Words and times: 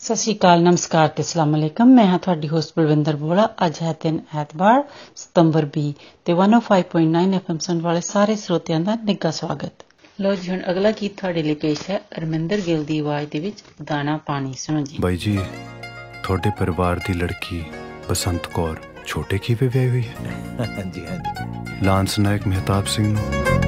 ਸਤਿ 0.00 0.16
ਸ਼੍ਰੀ 0.16 0.34
ਅਕਾਲ 0.34 0.62
ਨਮਸਕਾਰ 0.62 1.08
ਤੇ 1.08 1.22
ਅਸਲਾਮ 1.22 1.56
ਅਲੈਕਮ। 1.56 1.88
ਮੈਂ 1.88 2.06
ਹਾਂ 2.06 2.18
ਤੁਹਾਡੀ 2.18 2.48
ਹੋਸਟ 2.48 2.72
ਬਲਵਿੰਦਰ 2.76 3.16
ਬੋਲਾ। 3.16 3.48
ਅੱਜ 3.66 3.74
ਹੈ 3.82 3.94
ਦਿਨ 4.02 4.20
ਐਤਵਾਰ 4.38 4.84
ਸਤੰਬਰ 5.16 5.66
20 5.78 5.92
ਤੇ 6.24 6.32
105.9 6.32 7.34
ਐਫਐਮ 7.34 7.58
ਸੁਣ 7.58 7.80
ਵਾਲੇ 7.80 8.00
ਸਾਰੇ 8.00 8.36
ਸਰੋਤਿਆਂ 8.36 8.80
ਦਾ 8.80 8.94
ਨਿੱਘਾ 9.04 9.30
ਸਵਾਗਤ। 9.30 9.84
ਲੋ 10.20 10.34
ਜੀ 10.34 10.50
ਹੁਣ 10.50 10.60
ਅਗਲਾ 10.70 10.90
ਗੀਤ 10.90 11.16
ਤੁਹਾਡੇ 11.16 11.42
ਲਈ 11.42 11.54
ਪੇਸ਼ 11.54 11.90
ਹੈ। 11.90 12.00
ਅਰਮਿੰਦਰ 12.18 12.60
ਗਿੱਲ 12.60 12.84
ਦੀ 12.84 12.98
ਆਵਾਜ਼ 12.98 13.28
ਦੇ 13.30 13.40
ਵਿੱਚ 13.40 13.64
ਦਾਣਾ 13.84 14.16
ਪਾਣੀ। 14.16 14.52
ਸੁਣੋ 14.52 14.80
ਜੀ। 14.80 14.96
ਬਾਈ 15.00 15.16
ਜੀ 15.16 15.38
ਤੁਹਾਡੇ 16.24 16.50
ਪਰਿਵਾਰ 16.58 17.00
ਦੀ 17.06 17.12
ਲੜਕੀ 17.12 17.64
ਬਸੰਤ 18.10 18.46
ਕੌਰ 18.46 18.76
ਛੋਟੇ 19.06 19.38
ਕੀਵੇ 19.38 19.68
ਵਿਆਹੀ 19.68 19.88
ਹੋਈ 19.88 20.02
ਹੈ? 20.02 20.14
ਹਾਂਜੀ 20.78 21.06
ਹਾਂਜੀ। 21.06 21.86
ਲਾਂਸ 21.86 22.18
ਨਾਇਕ 22.18 22.46
ਮਹਿਤਾਬ 22.46 22.86
ਸਿੰਘ 22.86 23.12
ਨੂੰ। 23.12 23.59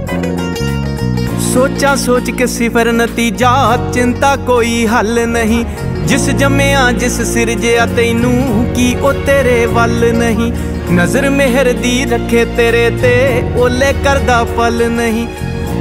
ਸੋਚਾਂ 1.55 1.97
ਸੋਚ 1.97 2.31
ਕੇ 2.31 2.47
ਸਿਫਰ 2.47 2.93
ਨਤੀਜਾ, 2.93 3.79
ਚਿੰਤਾ 3.95 4.37
ਕੋਈ 4.37 4.87
ਹੱਲ 4.87 5.29
ਨਹੀਂ। 5.29 5.65
ਜਿਸ 6.07 6.31
ਜੰਮਿਆ, 6.31 6.93
ਜਿਸ 6.93 7.21
ਸਿਰਜਿਆ, 7.21 7.87
ਤੈਨੂੰ 7.87 8.67
ਕੀ 8.77 8.95
ਉਹ 9.03 9.13
ਤੇਰੇ 9.13 9.67
ਵੱਲ 9.67 10.13
ਨਹੀਂ। 10.13 10.53
ਨਜ਼ਰ 10.93 11.31
ਮਿਹਰ 11.31 11.73
ਦੀ 11.73 12.05
ਰੱਖੇ 12.05 12.45
ਤੇਰੇ 12.45 12.91
ਤੇ, 12.91 13.43
ਓਲੇ 13.57 13.93
ਕਰਦਾ 14.05 14.45
ਫਲ 14.45 14.91
ਨਹੀਂ। 14.91 15.27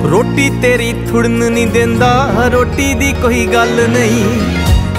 ਰੋਟੀ 0.03 0.49
ਤੇਰੀ 0.61 0.93
ਥੁੜਨ 1.11 1.31
ਨਹੀਂ 1.31 1.67
ਦਿੰਦਾ, 1.67 2.27
ਰੋਟੀ 2.53 2.93
ਦੀ 2.93 3.13
ਕੋਈ 3.21 3.45
ਗੱਲ 3.47 3.89
ਨਹੀਂ। 3.89 4.25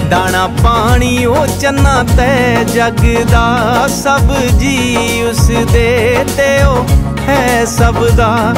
ਦਾਣਾ 0.09 0.47
ਪਾਣੀ 0.47 1.25
ਉਹ 1.25 1.47
ਚੰਨਾ 1.61 2.05
ਤੈ 2.17 2.63
ਜਗ 2.63 3.25
ਦਾ 3.31 3.87
ਸਭ 3.87 4.33
ਜੀ 4.59 4.97
ਉਸ 5.29 5.51
ਦੇ 5.73 6.15
ਤੇ 6.37 6.63
ਉਹ 6.63 6.85
ਹੈ 7.29 7.65
ਸਭ 7.65 8.09
ਦਾ। 8.09 8.55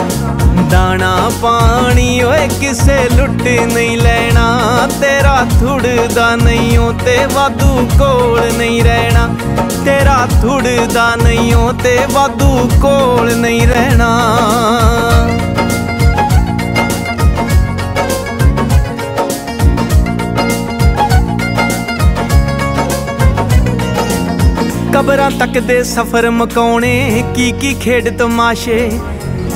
ਦਾਣਾ 0.69 1.29
ਪਾਣੀ 1.41 2.21
ਓਏ 2.23 2.47
ਕਿਸੇ 2.59 2.97
ਲੁੱਟ 3.17 3.41
ਨਹੀਂ 3.73 3.97
ਲੈਣਾ 3.97 4.87
ਤੇਰਾ 5.01 5.35
ਥੁੜਦਾ 5.59 6.35
ਨਹੀਂ 6.35 6.77
ਓ 6.77 6.91
ਤੇ 7.05 7.17
ਵਾਧੂ 7.33 7.87
ਕੋਲ 7.99 8.41
ਨਹੀਂ 8.57 8.83
ਰਹਿਣਾ 8.83 9.27
ਤੇਰਾ 9.85 10.25
ਥੁੜਦਾ 10.41 11.15
ਨਹੀਂ 11.15 11.53
ਓ 11.55 11.71
ਤੇ 11.83 11.97
ਵਾਧੂ 12.13 12.69
ਕੋਲ 12.81 13.35
ਨਹੀਂ 13.35 13.67
ਰਹਿਣਾ 13.67 14.09
ਕਬਰਾਂ 24.93 25.29
ਤੱਕ 25.31 25.57
ਦੇ 25.59 25.81
ਸਫ਼ਰ 25.83 26.29
ਮਕਾਉਣੇ 26.31 27.23
ਕੀ 27.35 27.51
ਕੀ 27.51 27.73
ਖੇਡ 27.73 28.09
ਤਮਾਸ਼ੇ 28.17 28.89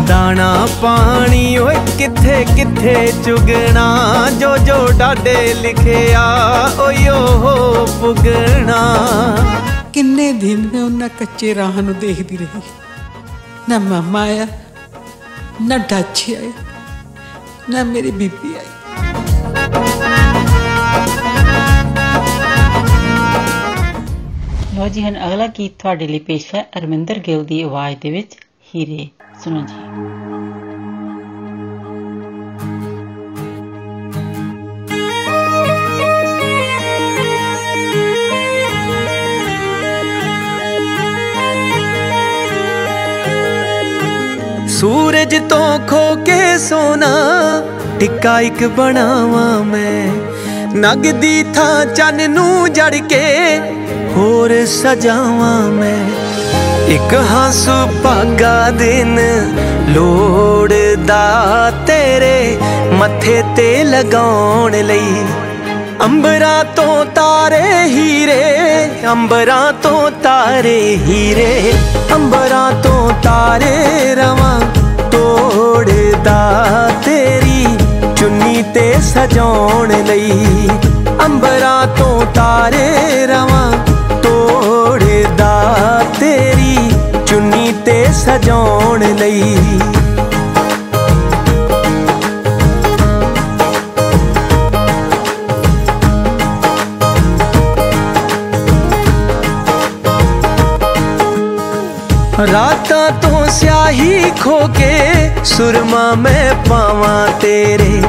ਦਾਣਾ 0.00 0.68
ਪਾਣੀ 0.82 1.58
ਓਏ 1.58 1.74
ਕਿੱਥੇ 1.98 2.44
ਕਿੱਥੇ 2.56 3.12
ਚੁਗਣਾ? 3.24 3.86
ਜੋ 4.40 4.56
ਜੋ 4.58 4.86
ਡਾਡੇ 4.98 5.54
ਲਿਖਿਆ 5.54 6.22
ਓਏ 6.80 7.08
ਓ 7.08 7.86
ਪੁਗਣਾ। 8.00 8.80
ਕਿੰਨੇ 9.92 10.32
ਦਿਨ 10.32 10.68
ਮੈਂ 10.74 10.82
ਉਹਨਾਂ 10.82 11.08
ਕੱਚੇ 11.08 11.54
ਰਾਹ 11.54 11.82
ਨੂੰ 11.82 11.94
ਦੇਖਦੀ 11.98 12.36
ਰਹੀ। 12.36 12.60
ਨਾ 13.68 13.78
ਮਾਮਾ 13.78 14.22
ਆਇਆ 14.22 14.46
ਨਾ 15.62 15.78
ਡਾਚੀ 15.78 16.34
ਆਇਆ 16.34 16.52
ਨਾ 17.70 17.84
ਮੇਰੀ 17.84 18.10
ਬੀਬੀ 18.10 18.54
ਆਈ। 18.54 18.66
ਲੋ 24.76 24.88
ਜੀ 24.88 25.02
ਹੁਣ 25.02 25.16
ਅਗਲਾ 25.26 25.46
ਗੀਤ 25.46 25.72
ਤੁਹਾਡੇ 25.78 26.06
ਲਈ 26.08 26.18
ਪੇਸ਼ 26.18 26.54
ਹੈ 26.54 26.62
ਅਰਮਿੰਦਰ 26.78 27.18
ਗਿੱਲ 27.18 27.44
ਦੀ 27.44 27.62
ਆਵਾਜ਼ 27.62 27.96
ਦੇ 28.00 28.10
ਵਿੱਚ। 28.10 28.36
ਹੀਰੇ 28.71 29.07
ਸੁਣੋ 29.43 29.61
ਜੀ 29.61 29.75
ਸੂਰਜ 44.69 45.35
ਤੋਂ 45.49 45.79
ਖੋ 45.87 46.03
ਕੇ 46.25 46.57
ਸੋਨਾ 46.57 47.07
ਟਿੱਕਾ 47.99 48.39
ਇੱਕ 48.41 48.63
ਬਣਾਵਾਂ 48.67 49.63
ਮੈਂ 49.63 50.07
ਨਗਦੀ 50.75 51.43
ਥਾਂ 51.55 51.85
ਚੰਨ 51.85 52.29
ਨੂੰ 52.31 52.73
ਜੜ 52.73 52.95
ਕੇ 53.09 53.25
ਹੋਰ 54.15 54.53
ਸਜਾਵਾਂ 54.65 55.69
ਮੈਂ 55.71 55.97
ਇੱਕ 56.92 57.14
ਹੰਸੂ 57.14 57.86
ਭਾਗਾ 58.04 58.70
ਦਿਨ 58.70 59.18
ਲੋੜਦਾ 59.88 61.72
ਤੇਰੇ 61.86 62.58
ਮੱਥੇ 62.92 63.42
ਤੇ 63.56 63.84
ਲਗਾਉਣ 63.84 64.72
ਲਈ। 64.72 65.24
ਅੰਬਰਾਂ 66.04 66.64
ਤੋਂ 66.64 67.04
ਤਾਰੇ 67.04 67.82
ਹੀਰੇ, 67.84 68.42
ਅੰਬਰਾਂ 69.12 69.72
ਤੋਂ 69.72 70.10
ਤਾਰੇ 70.10 70.98
ਹੀਰੇ, 71.06 71.72
ਅੰਬਰਾਂ 72.14 72.72
ਤੋਂ 72.72 73.10
ਤਾਰੇ 73.22 74.14
ਰਵਾਂ 74.14 74.60
ਤੋੜਦਾ 75.10 76.90
ਤੇਰੀ 77.04 77.66
ਚੁੰਨੀ 78.16 78.62
ਤੇ 78.74 78.94
ਸਜਾਉਣ 79.02 79.92
ਲਈ। 80.04 80.68
ਅੰਬਰਾਂ 81.24 81.86
ਤੋਂ 81.86 82.22
ਤਾਰੇ 82.34 83.26
ਰਵਾਂ 83.26 83.72
ਸਜਾਉਣ 88.11 89.03
ਲਈ 89.15 89.57
ਰਾਤਾਂ 102.51 103.09
ਤੋਂ 103.21 103.45
ਸਿਆਹੀ 103.49 104.31
ਖੋ 104.41 104.59
ਕੇ 104.77 104.91
ਸੁਰਮਾ 105.43 106.11
ਮੈਂ 106.15 106.53
ਪਾਵਾਂ 106.69 107.27
ਤੇਰੇ 107.41 108.01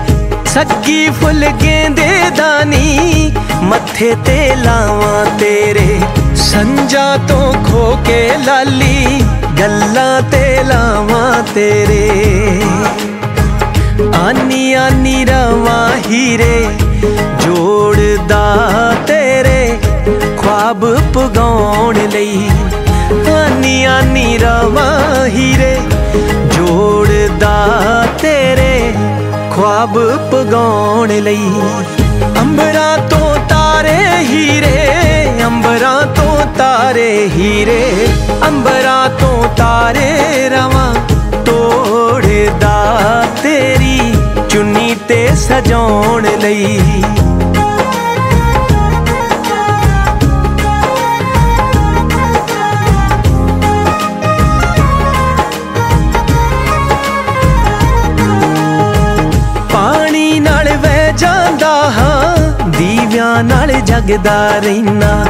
ਸੱਗੀ 0.46 1.08
ਫੁੱਲ 1.10 1.48
ਗੇਂਦੇ 1.62 2.08
ਦਾਨੀ 2.36 3.32
ਮੱਥੇ 3.62 4.14
ਤੇ 4.26 4.54
ਲਾਵਾਂ 4.56 5.24
ਤੇਰੇ 5.38 6.00
ਸੰਜਾ 6.34 7.16
ਤੋਂ 7.28 7.52
ਖੋ 7.64 7.96
ਕੇ 8.06 8.28
ਲਾਲੀ 8.46 9.24
ਗੱਲਾਂ 9.59 10.21
ਤੇ 10.21 10.63
ਲਾਵਾਂ 10.63 11.43
ਤੇਰੇ। 11.55 12.61
ਆਨੀ 14.15 14.73
ਆਨੀ 14.73 15.25
ਰਵਾਂ 15.25 15.89
ਹੀਰੇ, 16.09 16.67
ਜੋੜਦਾ 17.45 18.93
ਤੇਰੇ, 19.07 19.77
ਖੁਆਬ 20.37 20.85
ਪਗਾਉਣ 21.13 21.95
ਲਈ। 21.95 22.49
ਆਨੀ 23.35 23.83
ਆਨੀ 23.85 24.37
ਰਵਾਂ 24.37 25.25
ਹੀਰੇ, 25.25 25.77
ਜੋੜਦਾ 26.57 27.55
ਤੇਰੇ, 28.21 28.93
ਖੁਆਬ 29.55 29.99
ਪਗਾਉਣ 30.31 31.09
ਲਈ। 31.09 31.51
ਅੰਬਰਾਂ 32.41 32.97
ਤੋਂ 33.09 33.35
ਤਾਰੇ 33.73 34.17
ਹੀਰੇ, 34.23 35.43
ਅੰਬਰਾਂ 35.45 36.01
ਤੋਂ 36.05 36.37
ਤਾਰੇ 36.57 37.29
ਹੀਰੇ, 37.29 38.07
ਅੰਬਰਾਂ 38.47 39.09
ਤੋਂ 39.09 39.43
ਤਾਰੇ 39.57 40.49
ਰਵਾਂ 40.49 40.93
ਤੋੜਦਾ 41.45 43.25
ਤੇਰੀ 43.43 44.13
ਚੁੰਨੀ 44.49 44.95
ਤੇ 45.07 45.27
ਸਜਾਉਣ 45.35 46.27
ਲਈ। 46.39 47.03
ਨਾਲ 63.41 63.71
ਜਗਦਾ 63.81 64.35
ਰਹਿਣਾ 64.59 65.25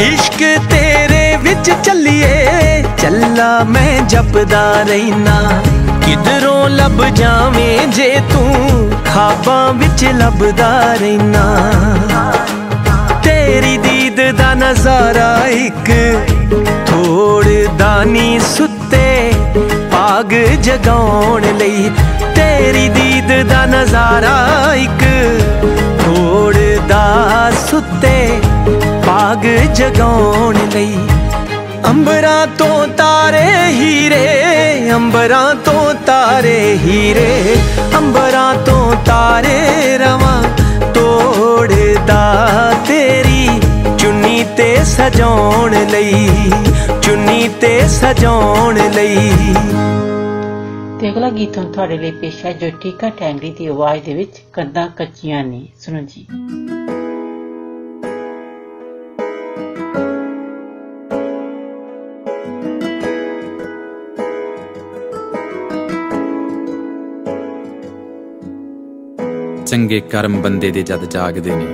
ਇਸ਼ਕ 0.00 0.38
ਤੇਰੇ 0.70 1.36
ਵਿੱਚ 1.36 1.70
ਚੱਲੀਏ, 1.84 2.82
ਚੱਲਾ 2.98 3.62
ਮੈਂ 3.64 4.00
ਜਪਦਾ 4.08 4.62
ਰਹਿਣਾ 4.82 5.62
ਕਿਧਰੋਂ 6.04 6.68
ਲੱਭ 6.68 7.02
ਜਾਵੇਂ 7.14 7.86
ਜੇ 7.86 8.08
ਤੂੰ 8.32 8.90
ਖਾਬਾਂ 9.04 9.72
ਵਿੱਚ 9.74 10.04
ਲੱਭਦਾ 10.14 10.70
ਰਹਿਣਾ 11.00 11.44
ਤੇਰੀ 13.24 13.76
ਦੀਦ 13.78 14.20
ਦਾ 14.38 14.52
ਨਜ਼ਾਰਾ 14.54 15.36
ਇੱਕ 15.48 15.90
ਥੋੜ 16.86 17.44
ਦਾਨੀ 17.78 18.38
ਸੁੱਤੇ 18.56 19.32
ਭਾਗ 19.92 20.34
ਜਗਾਉਣ 20.62 21.42
ਲਈ। 21.58 21.90
ਤੇਰੀ 22.36 22.88
ਦੀਦ 22.88 23.32
ਦਾ 23.48 23.64
ਨਜ਼ਾਰਾ 23.66 24.74
ਇੱਕ 24.74 25.04
ਤੋੜਦਾ 26.80 27.50
ਸੁੱਤੇ 27.70 28.40
ਭਾਗ 29.06 29.44
ਜਗਾਉਣ 29.74 30.56
ਲਈ। 30.74 30.96
ਅੰਬਰਾਂ 31.86 32.46
ਤੋਂ 32.58 32.86
ਤਾਰੇ 32.88 33.50
ਹੀਰੇ, 33.68 34.90
ਅੰਬਰਾਂ 34.94 35.54
ਤੋਂ 35.54 35.94
ਤਾਰੇ 36.06 36.78
ਹੀਰੇ, 36.84 37.56
ਅੰਬਰਾਂ 37.96 38.54
ਤੋਂ 38.66 38.94
ਤਾਰੇ 39.06 39.98
ਰਵਾਂ 39.98 40.42
ਤੋੜਦਾ 40.94 42.22
ਤੇਰੀ। 42.88 43.48
ਚੁੰਨੀ 43.98 44.44
ਤੇ 44.56 44.76
ਸਜਾਉਣ 44.84 45.76
ਲਈ, 45.90 46.30
ਚੁੰਨੀ 47.02 47.48
ਤੇ 47.60 47.80
ਸਜਾਉਣ 47.88 48.78
ਲਈ। 48.90 49.30
ਤੇ 51.00 51.10
ਅਗਲਾ 51.10 51.30
ਗੀਤ 51.30 51.58
ਹੁਣ 51.58 51.72
ਤੁਹਾਡੇ 51.72 51.98
ਲਈ 51.98 52.10
ਪੇਸ਼ 52.10 52.46
ਹੈ 52.46 52.52
ਜੋ 52.52 52.70
ਟੀਕਾ 52.80 53.08
ਟੈਂਗਰੀ 53.08 53.50
ਦੀ 53.50 53.66
ਆਵਾਜ਼ 53.66 54.02
ਦੇ 54.04 54.14
ਵਿੱਚ 54.14 54.42
ਕੰਦਾਂ 54.52 54.88
ਕੱਚੀਆਂ 54.88 55.44
ਨੇ। 55.44 55.68
ਸੁਣੋ 55.80 56.00
ਜੀ। 56.00 56.26
ਚੰਗੇ 69.66 70.00
ਕਰਮ 70.00 70.42
ਬੰਦੇ 70.42 70.70
ਦੇ 70.70 70.82
ਜਦ 70.82 71.04
ਜਾਗਦੇ 71.04 71.56
ਨੇ, 71.56 71.66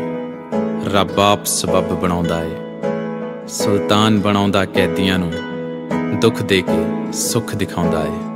ਰੱਬ 0.94 1.20
ਆਪ 1.20 1.44
ਸਬਬ 1.44 2.00
ਬਣਾਉਂਦਾ 2.00 2.42
ਏ। 2.44 2.56
ਸੁਲਤਾਨ 3.48 4.20
ਬਣਾਉਂਦਾ 4.20 4.64
ਕੈਦੀਆਂ 4.64 5.18
ਨੂੰ, 5.18 5.32
ਦੁੱਖ 6.20 6.42
ਦੇ 6.42 6.62
ਕੇ 6.62 7.12
ਸੁੱਖ 7.12 7.54
ਦਿਖਾਉਂਦਾ 7.56 8.04
ਏ। 8.04 8.35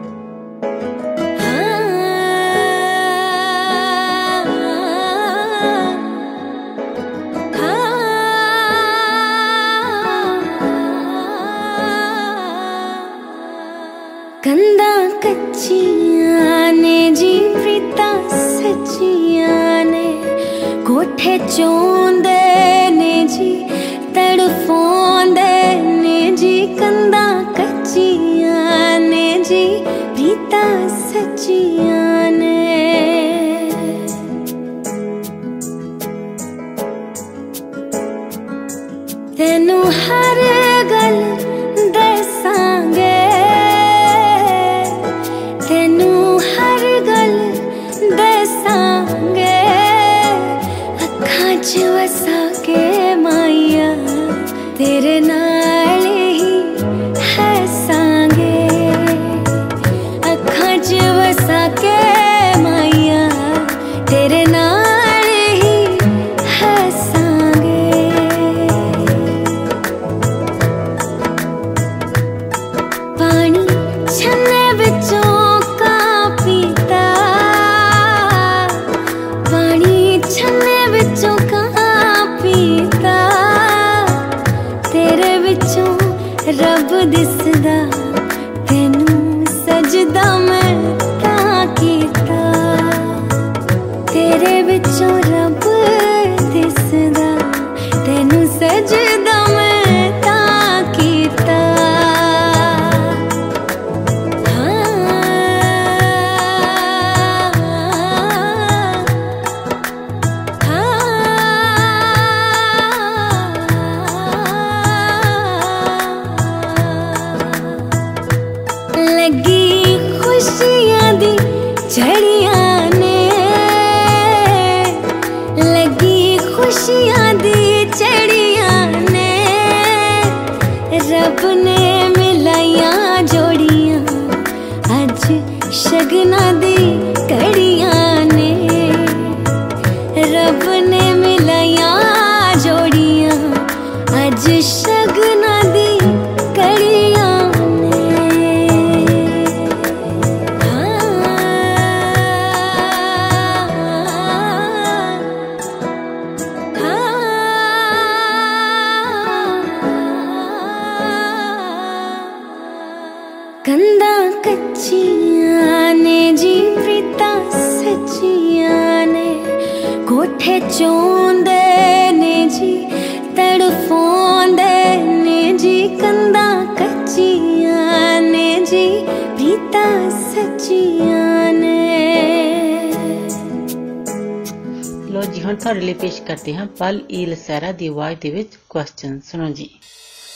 ਕਰਦੇ 186.40 186.54
ਹਾਂ। 186.56 186.66
ਪਲ 186.78 187.00
ਈ 187.10 187.24
ਲਸੈਰਾ 187.26 187.70
ਦੀ 187.72 187.86
ਆਵਾਜ਼ 187.86 188.18
ਦੇ 188.20 188.30
ਵਿੱਚ 188.30 188.52
ਕੁਐਸਚਨ 188.68 189.20
ਸੁਣੋ 189.20 189.48
ਜੀ। 189.50 189.68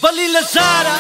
ਬਲੀ 0.03 0.27
ਲਸਾਰਾ 0.29 0.97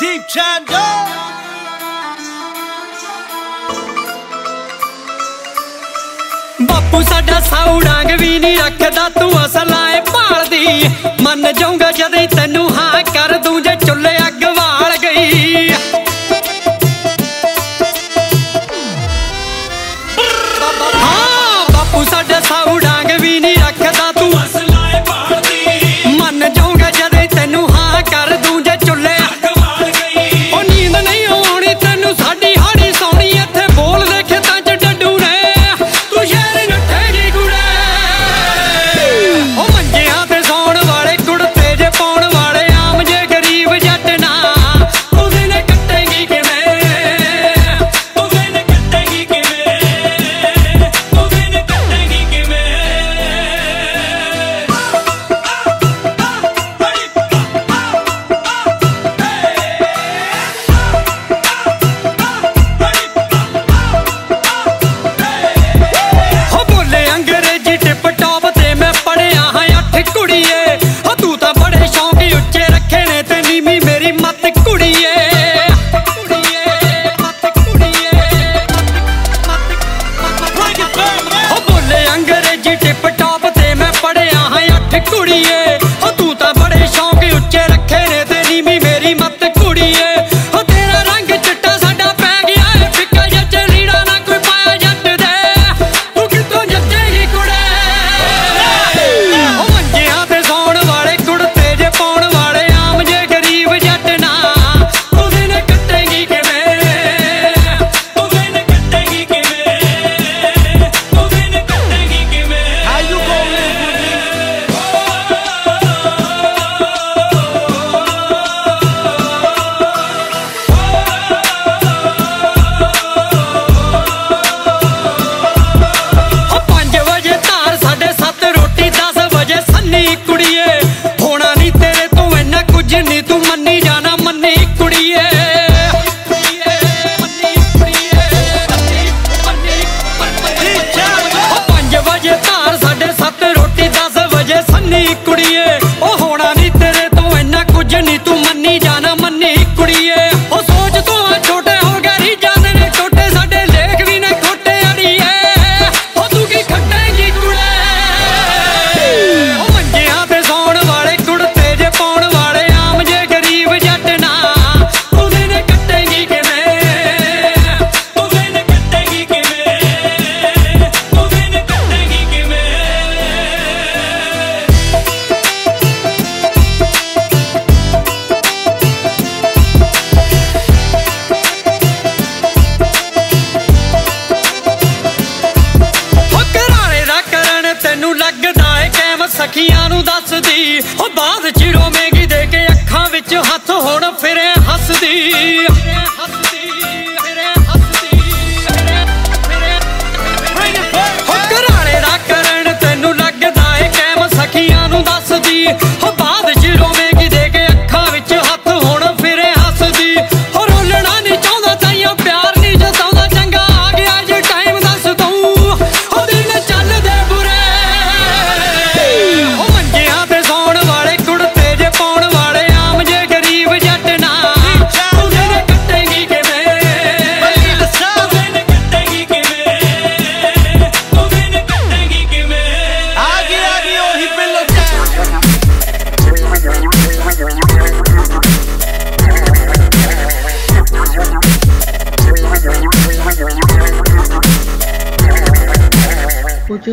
ਦੀਪ 0.00 0.22
ਚੰਦੋ। 0.28 0.82
ਬਾਪੂ 6.62 7.02
ਸਾਡਾ 7.02 7.40
ਸਾਊੜਾਂਗ 7.40 8.10
ਵੀ 8.20 8.38
ਨਹੀਂ 8.38 8.58
ਰੱਖਦਾ, 8.58 9.08
ਤੂੰ 9.08 9.44
ਅਸਲਾਂ 9.46 9.88
ਏ 9.90 10.00
ਭਾਲਦੀ। 10.00 10.88
ਮੰਨ 11.20 11.52
ਜਾਊਂਗਾ 11.52 11.92
ਜਦੇ 11.92 12.26
ਤੈਨੂੰ 12.26 12.68
ਹਾਂ 12.76 12.93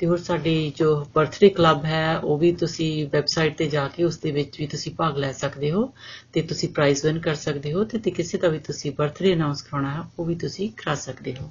ਤੇ 0.00 0.06
ਹੋਰ 0.06 0.18
ਸਾਡੀ 0.18 0.72
ਜੋ 0.76 1.04
ਬਰਥਡੇ 1.14 1.48
ਕਲੱਬ 1.48 1.84
ਹੈ, 1.84 2.18
ਉਹ 2.18 2.38
ਵੀ 2.38 2.52
ਤੁਸੀਂ 2.52 3.06
ਵੈਬਸਾਈਟ 3.12 3.56
ਤੇ 3.56 3.66
ਜਾ 3.66 3.88
ਕੇ 3.88 4.04
ਉਸ 4.04 4.18
ਦੇ 4.18 4.30
ਵਿੱਚ 4.30 4.58
ਵੀ 4.60 4.66
ਤੁਸੀਂ 4.66 4.92
ਭਾਗ 4.92 5.18
ਲੈ 5.18 5.32
ਸਕਦੇ 5.32 5.70
ਹੋ 5.70 5.92
ਤੇ 6.32 6.42
ਤੁਸੀਂ 6.42 6.68
ਪ੍ਰਾਈਜ਼ 6.68 7.04
ਵਿਨ 7.06 7.18
ਕਰ 7.18 7.34
ਸਕਦੇ 7.34 7.72
ਹੋ 7.72 7.84
ਤੇ 7.84 7.98
ਤੇ 7.98 8.10
ਕਿਸੇ 8.10 8.38
ਦਾ 8.38 8.48
ਵੀ 8.48 8.58
ਤੁਸੀਂ 8.58 8.92
ਬਰਥਡੇ 8.92 9.34
ਅਨਾਉਂਸ 9.34 9.62
ਕਰਾਉਣਾ 9.62 9.90
ਹੈ, 9.90 10.00
ਉਹ 10.18 10.24
ਵੀ 10.24 10.34
ਤੁਸੀਂ 10.34 10.70
ਕਰਾ 10.70 10.94
ਸਕਦੇ 10.94 11.34
ਹੋ। 11.34 11.50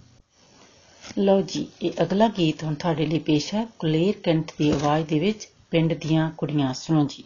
ਲਓ 1.18 1.42
ਜੀ, 1.42 1.68
ਇਹ 1.82 1.92
ਅਗਲਾ 2.04 2.28
ਗੀਤ 2.28 2.64
ਹੁਣ 2.64 2.74
ਤੁਹਾਡੇ 2.74 3.06
ਲਈ 3.06 3.20
ਪੇਸ਼ 3.20 3.54
ਹੈ, 3.54 3.68
ਕੁਲੇਰ 3.80 4.14
ਕੰਠ 4.24 4.52
ਦੀ 4.58 4.70
ਆਵਾਜ਼ 4.70 5.06
ਦੇ 5.06 5.20
ਵਿੱਚ 5.20 5.48
ਪਿੰਡ 5.72 5.94
ਦੀਆਂ 5.94 6.32
ਕੁੜੀਆਂ, 6.38 6.74
ਸੁਣੋ 6.74 7.06
ਜੀ। 7.06 7.24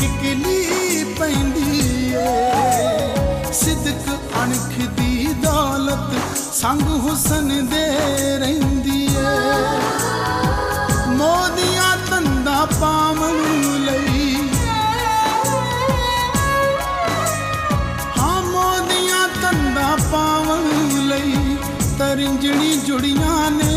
ਕਿਕਲੀ 0.00 1.04
ਪੈਂਦੀ 1.18 2.12
ਏ। 2.12 3.52
ਸਿੱਦਕ 3.52 4.08
ਅਣਖ 4.42 4.90
ਦੀ 4.90 5.26
ਦੌਲਤ 5.42 6.38
ਸੰਗ 6.54 6.82
ਹੁਸਨ 6.82 7.66
ਦੇ 7.66 7.86
ਰਹਿੰਦੀ 8.38 9.04
ਏ। 9.04 9.32
ਮੋਦੀਆਂ 11.08 11.96
ਤੰਦਾ 12.10 12.66
ਪਾਵਨ 12.80 13.36
ਲਈ। 13.84 14.36
ਹਾਂ, 18.18 18.42
ਮੋਦੀਆਂ 18.42 19.28
ਤੰਦਾ 19.42 19.96
ਪਾਵਨ 20.12 20.64
ਲਈ 21.08 21.56
ਤਰਿੰਜਣੀ 21.98 22.76
ਜੁੜੀਆਂ 22.76 23.50
ਨੇ। 23.50 23.72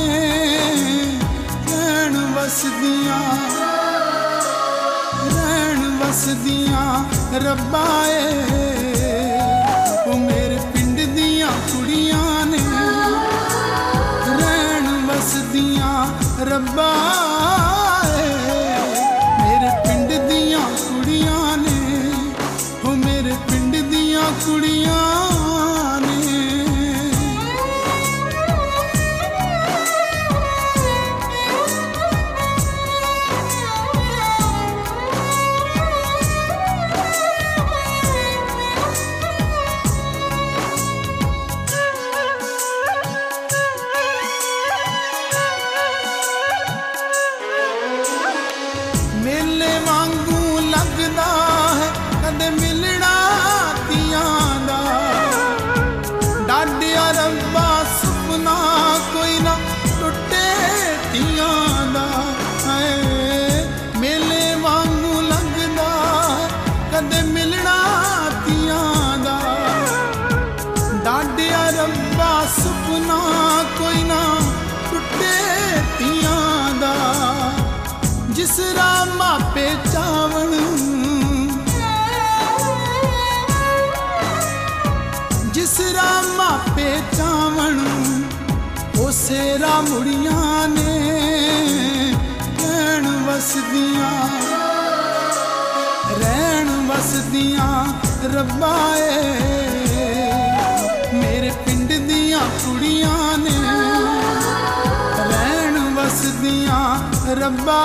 ਰਹਿਣ 1.72 2.18
ਵਸਦੀਆਂ 2.34 3.37
ਰਹਿਣ 6.18 6.34
ਵਸਦੀਆਂ 6.34 7.40
ਰੱਬਾ 7.40 7.86
ਏ 8.08 9.40
ਉਹ 10.08 10.18
ਮੇਰੇ 10.18 10.58
ਪਿੰਡ 10.74 11.00
ਦੀਆਂ 11.00 11.48
ਕੁੜੀਆਂ 11.48 12.46
ਨੇ। 12.46 12.58
ਰਹਿਣ 14.40 14.88
ਵਸਦੀਆਂ 15.06 16.08
ਰੱਬਾ 16.46 16.92
ਉਸੇ 89.58 89.66
ਰਾ 89.66 89.82
ਮੁੜੀਆਂ 89.82 90.68
ਨੇ 90.68 91.00
ਰਹਿਣ 92.62 93.08
ਵਸਦੀਆਂ। 93.26 94.12
ਰਹਿਣ 96.20 96.70
ਵਸਦੀਆਂ 96.88 97.86
ਰੱਬਾ 98.34 98.76
ਏ। 98.98 99.24
ਮੇਰੇ 101.14 101.52
ਪਿੰਡ 101.66 101.94
ਦੀਆਂ 101.94 102.40
ਕੁੜੀਆਂ 102.40 103.38
ਨੇ 103.38 103.56
ਰਹਿਣ 105.30 105.80
ਵਸਦੀਆਂ 105.96 107.00
ਰੱਬਾ 107.36 107.82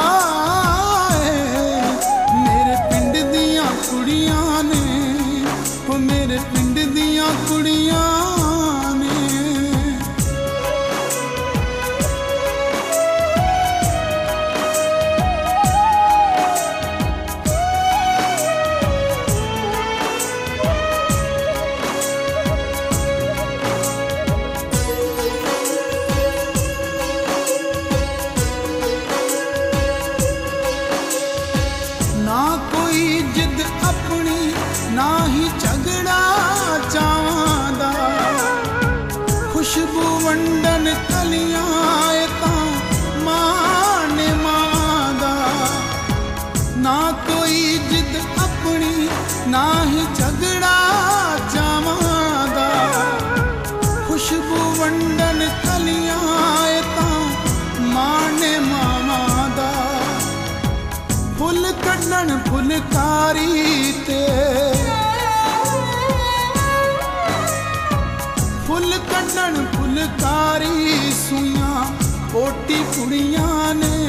ਸੂਈਆਂ 72.32 72.46
ਓਟੀ 72.46 72.74
ਕੁੜੀਆਂ 72.74 73.74
ਨੇ 73.74 74.06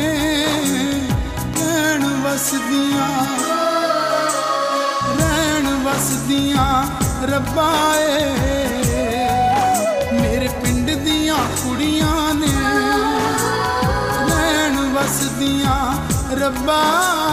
ਰਹਿਣ 1.59 2.05
ਵਸਦੀਆਂ। 2.05 3.25
ਰਹਿਣ 5.17 5.67
ਵਸਦੀਆਂ 5.83 6.83
ਰੱਬਾ 7.27 7.71
ਏ। 7.95 8.33
ਮੇਰੇ 10.21 10.47
ਪਿੰਡ 10.47 10.91
ਦੀਆਂ 10.91 11.36
ਕੁੜੀਆਂ 11.36 12.33
ਨੇ 12.33 12.53
ਰਹਿਣ 14.29 14.79
ਵਸਦੀਆਂ 14.93 15.95
ਰੱਬਾ। 16.39 17.33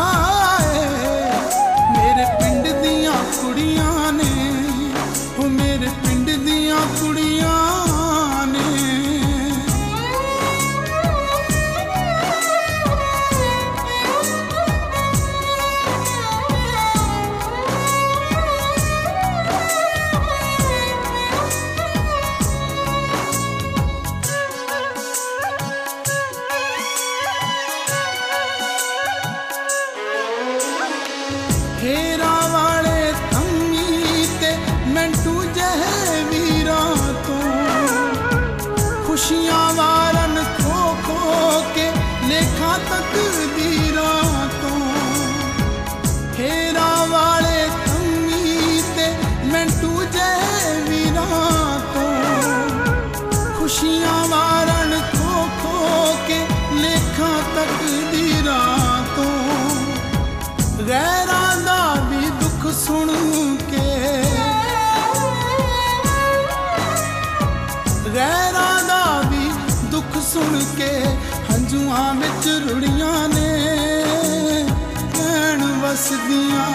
ਵਸਦੀਆਂ। 75.90 76.66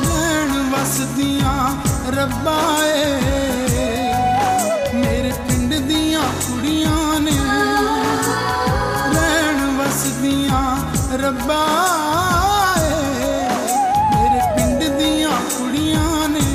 ਰਹਿਣ 0.00 0.70
ਵਸਦੀਆਂ 0.70 1.76
ਰੱਬਾ 2.12 2.58
ਏ 2.84 3.14
ਮੇਰੇ 4.94 5.32
ਪਿੰਡ 5.48 5.74
ਦੀਆਂ 5.74 6.20
ਕੁੜੀਆਂ 6.20 7.20
ਨੇ। 7.20 7.36
ਰਹਿਣ 9.14 9.76
ਵਸਦੀਆਂ 9.78 10.76
ਰੱਬਾ 11.18 11.64
ਏ 12.80 13.48
ਮੇਰੇ 14.14 14.40
ਪਿੰਡ 14.56 14.98
ਦੀਆਂ 14.98 15.40
ਕੁੜੀਆਂ 15.58 16.28
ਨੇ। 16.28 16.46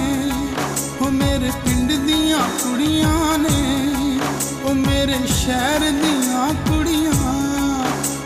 ਉਹ 1.01 1.11
ਮੇਰੇ 1.11 1.51
ਪਿੰਡ 1.65 1.91
ਦੀਆਂ 1.91 2.39
ਕੁੜੀਆਂ 2.39 3.37
ਨੇ। 3.37 4.19
ਉਹ 4.63 4.75
ਮੇਰੇ 4.75 5.19
ਸ਼ਹਿਰ 5.27 5.79
ਦੀਆਂ 5.79 6.53
ਕੁੜੀਆਂ। 6.53 7.11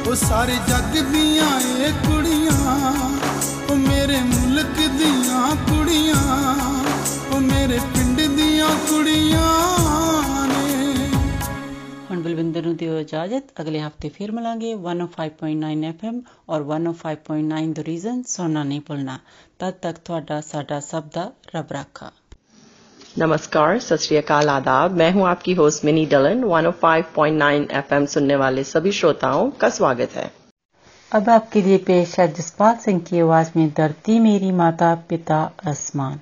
ਉਹ 0.08 0.16
ਸਾਰੇ 0.16 0.56
ਜੱਗ 0.68 0.85
ਹੁਣ 12.55 12.55
ਬਲਵਿੰਦਰ 12.55 12.63
ਨੂੰ 12.63 12.77
ਦਿਓ 12.77 12.99
ਇਜਾਜ਼ਤ 12.99 13.61
ਅਗਲੇ 13.61 13.81
ਹਫਤੇ 13.81 14.09
ਫਿਰ 14.09 14.33
ਮਿਲਾਂਗੇ 14.33 14.73
105.9 14.75 15.89
FM 15.89 16.19
ਔਰ 16.49 16.65
105.9 16.71 17.63
ਦ 17.73 17.85
ਰੀਜ਼ਨ 17.87 18.23
ਸੁਣਨਾ 18.29 18.63
ਨਹੀਂ 18.65 18.81
ਭੁੱਲਣਾ 18.87 19.19
ਤਦ 19.59 19.75
ਤੱਕ 19.83 19.99
ਤੁਹਾਡਾ 20.05 20.41
ਸਾਡਾ 20.49 20.81
ਸਭ 20.89 21.11
ਦਾ 21.15 21.31
ਰੱਬ 21.55 21.73
ਰਾਖਾ 21.73 22.11
नमस्कार 23.17 23.79
सत 23.81 24.03
श्री 24.03 24.17
अकाल 24.19 24.51
आदाब 24.51 24.93
मैं 24.99 25.07
हूं 25.15 25.25
आपकी 25.29 25.55
होस्ट 25.55 25.87
मिनी 25.87 26.03
डलन 26.11 26.45
105.9 26.51 27.49
एफएम 27.79 28.07
सुनने 28.13 28.37
वाले 28.39 28.65
सभी 28.67 28.93
श्रोताओं 28.95 29.51
का 29.63 29.71
स्वागत 29.73 30.15
है 30.17 30.27
अब 31.13 31.31
आपके 31.33 31.63
लिए 31.65 31.79
पेश 31.89 32.15
है 32.21 32.29
जसपाल 32.35 32.77
सिंह 32.83 33.01
की 33.09 33.25
आवाज 33.25 33.51
में 33.57 33.67
धरती 33.79 34.21
मेरी 34.25 34.53
माता 34.61 34.93
पिता 35.09 35.41
आसमान 35.69 36.21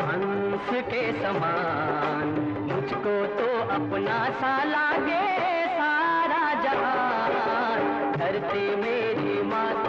हंस 0.00 0.68
के 0.92 1.12
समान। 1.22 2.28
मुझको 2.72 3.14
तो 3.36 3.48
अपना 3.68 4.18
सा 4.40 4.64
लागे 4.64 5.24
सारा 5.76 6.44
जहान। 6.62 8.12
धरती 8.12 8.64
मेरी 8.76 9.42
माता 9.42 9.79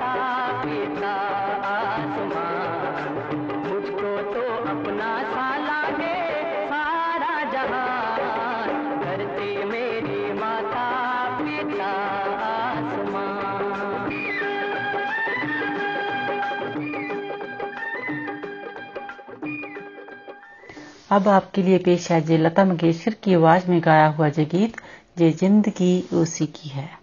अब 21.12 21.28
आपके 21.28 21.63
लिए 21.63 21.78
पेश 21.78 22.12
है 22.12 22.21
जे 22.21 22.38
लता 22.38 22.65
मंगेशकर 22.65 23.13
की 23.24 23.34
आवाज़ 23.34 23.69
में 23.71 23.80
गाया 23.86 24.08
हुआ 24.08 24.30
जे 24.30 24.45
गीत 24.45 24.78
जे 25.17 25.32
ज़िंदगी 25.32 26.00
उसी 26.13 26.45
की 26.47 26.69
है। 26.69 27.01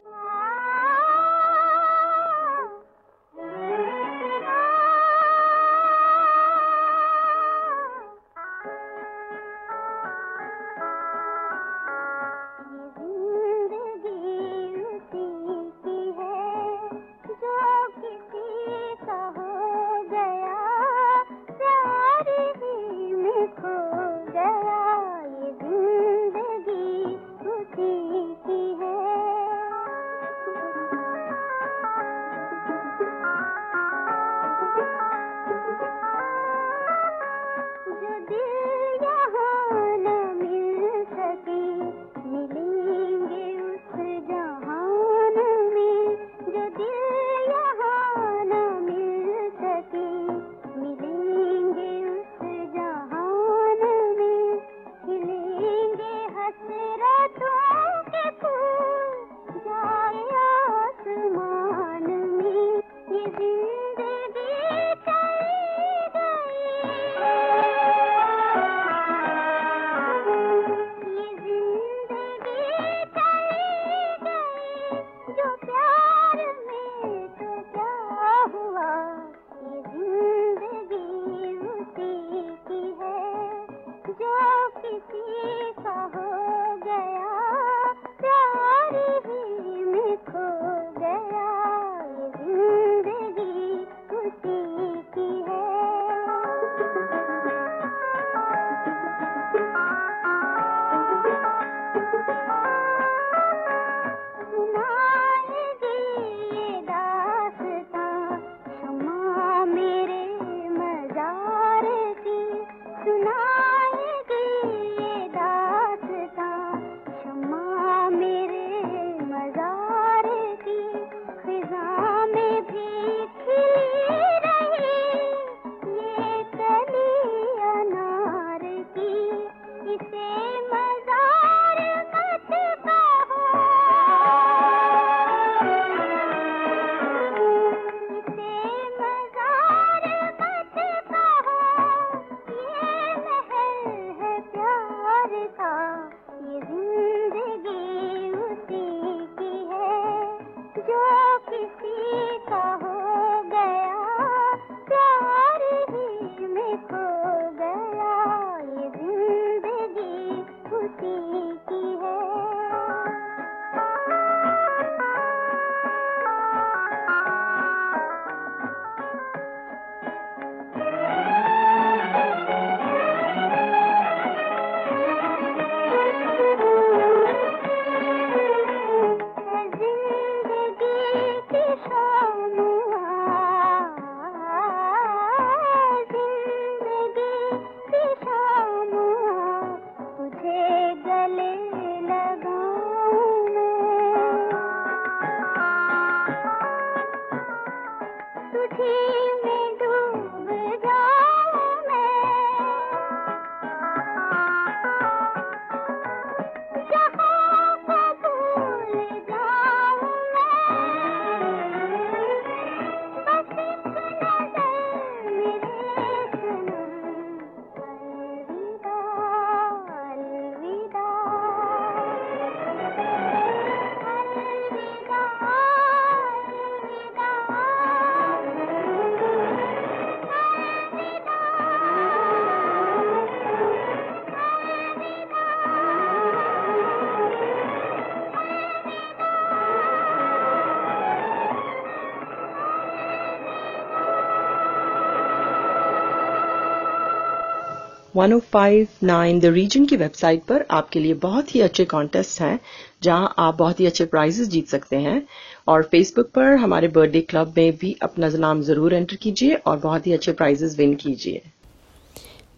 1059 248.19 249.41
द 249.41 249.45
रीजन 249.45 249.85
की 249.87 249.97
वेबसाइट 249.97 250.43
पर 250.43 250.65
आपके 250.71 251.01
लिए 251.01 251.15
बहुत 251.15 251.55
ही 251.55 251.61
अच्छे 251.61 251.85
कॉन्टेस्ट 251.85 252.41
हैं, 252.41 252.59
जहाँ 253.03 253.35
आप 253.39 253.55
बहुत 253.55 253.81
ही 253.81 253.87
अच्छे 253.87 254.05
प्राइजेस 254.05 254.49
जीत 254.49 254.69
सकते 254.69 254.97
हैं। 254.97 255.23
और 255.69 255.83
फेसबुक 255.83 256.27
पर 256.27 256.55
हमारे 256.55 256.89
बर्थडे 256.89 257.21
क्लब 257.21 257.55
में 257.57 257.77
भी 257.77 257.97
अपना 258.03 258.29
नाम 258.29 258.63
ज़रूर 258.63 258.95
एंटर 258.95 259.17
कीजिए 259.17 259.55
और 259.55 259.79
बहुत 259.79 260.07
ही 260.07 260.13
अच्छे 260.13 260.33
प्राइजेस 260.33 260.79
विन 260.79 260.95
कीजिए। 260.95 261.43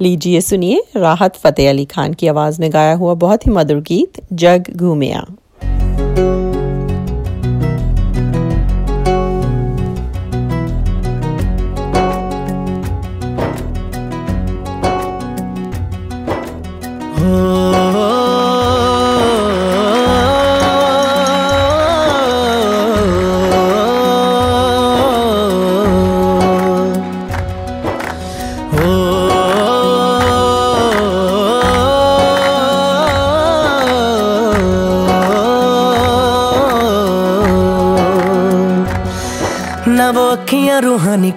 लीजिए, 0.00 0.40
सुनिए, 0.40 0.82
राहत 0.96 1.36
फतेह 1.36 1.68
अली 1.70 1.84
खान 1.84 2.14
की 2.14 2.26
आवाज़ 2.26 2.60
में 2.60 2.72
गाया 2.72 2.94
हुआ 2.94 3.14
बहुत 3.14 3.46
ही 3.46 3.52
मधुर 3.52 3.80
गीत, 3.80 4.20
जग 4.32 4.72
घूमिया। 4.76 5.26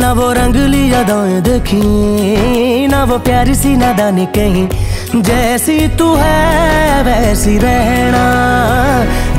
ना 0.00 0.12
वो 0.12 0.32
रंगली 0.32 0.92
यादाएँ 0.92 1.40
देखी, 1.42 2.86
ना 2.86 3.02
वो 3.04 3.18
प्यारी 3.18 3.54
सी 3.54 3.76
नादानी 3.76 4.26
कहीं। 4.26 4.66
जैसी 5.22 5.76
तू 5.98 6.06
है, 6.14 7.02
वैसी 7.02 7.56
रहना, 7.58 8.24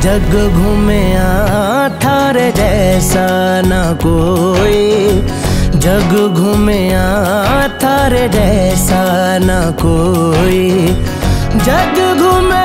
जग 0.00 0.30
घूमे 0.54 1.02
थारे 2.04 2.50
जैसा 2.52 3.26
ना 3.66 3.82
कोई। 4.04 4.80
जग 5.82 6.12
घूमे 6.34 6.82
थारे 7.82 8.28
जैसा 8.28 9.02
ना 9.38 9.60
कोई। 9.82 10.62
जग 11.66 11.96
घूमे 12.20 12.64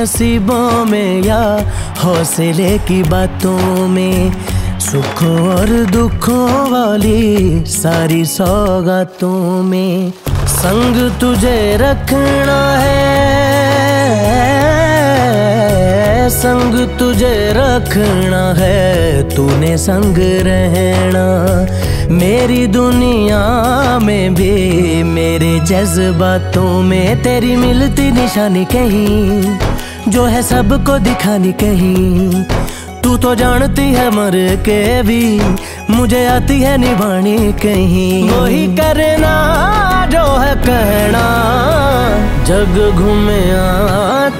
नसीबों 0.00 0.84
में 0.84 1.22
या 1.22 1.42
हौसले 1.98 2.78
की 2.78 3.02
बातों 3.02 3.88
में, 3.88 4.32
सुखों 4.80 5.38
और 5.48 5.68
दुखों 5.92 6.48
वाली 6.70 7.64
सारी 7.66 8.24
सौगातों 8.24 9.62
में। 9.62 10.12
संग 10.46 10.96
तुझे 11.20 11.76
रखना 11.76 12.58
है, 12.76 12.98
संग 16.30 16.98
तुझे 16.98 17.34
रखना 17.52 18.42
है, 18.58 19.22
तूने 19.36 19.76
संग 19.78 20.18
रहना। 20.46 21.26
मेरी 22.10 22.66
दुनिया 22.66 23.42
में 23.98 24.34
भी, 24.34 25.02
मेरे 25.02 25.58
जज्बातों 25.60 26.82
में 26.82 27.22
तेरी 27.22 27.56
मिलती 27.56 28.10
निशानी 28.12 28.64
कहीं। 28.64 29.69
जो 30.10 30.24
है 30.24 30.42
सबको 30.42 30.98
दिखानी 30.98 31.52
कहीं। 31.52 32.44
तू 33.02 33.16
तो 33.16 33.34
जानती 33.34 33.82
है 33.82 34.10
मर 34.10 34.34
के 34.60 35.02
भी, 35.02 35.40
मुझे 35.90 36.26
आती 36.26 36.60
है 36.60 36.76
निभानी 36.78 37.52
कहीं। 37.52 38.30
वही 38.30 38.66
करना 38.76 39.34
जो 40.12 40.24
है 40.36 40.54
कहना, 40.54 41.24
जग 42.44 42.76
घूमे 42.96 43.40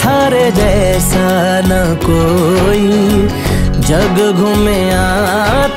थारे 0.05 0.51
जैसा 0.51 1.27
न 1.65 1.99
कोई। 2.05 2.89
जग 3.81 4.19
घूमे 4.37 4.81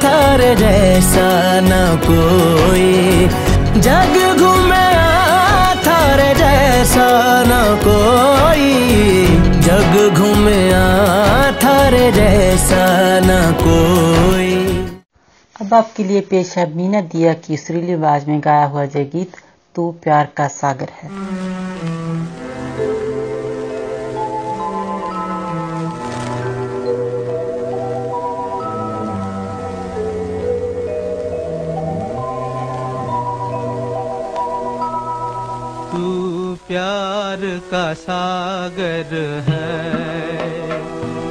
थारे 0.03 0.55
जैसा 0.55 1.29
न 1.63 1.71
कोई। 2.03 3.27
जग 3.81 4.15
घूमे 4.39 4.83
थारे 4.83 5.12
जैसा 6.83 7.43
न 7.47 7.51
कोई। 7.83 8.71
जग 9.61 10.15
घूमे 10.15 10.71
थारे 11.53 12.11
जैसा 12.11 12.87
न 13.19 13.53
कोई। 13.53 14.55
अब 15.61 15.73
आपके 15.73 16.03
लिए 16.03 16.21
पेश 16.21 16.57
है 16.57 16.65
मीना 16.75 17.01
दिया 17.01 17.33
की 17.33 17.57
सुरीली 17.57 17.93
आवाज़ 17.93 18.25
में 18.27 18.39
गाया 18.39 18.65
हुआ 18.65 18.85
जय 18.85 19.03
गीत, 19.03 19.31
तू 19.75 19.91
प्यार 20.03 20.27
का 20.37 20.47
सागर 20.47 20.89
है। 21.03 21.09
प्यार 36.73 37.41
का 37.71 37.93
सागर 37.93 39.11
है। 39.47 39.73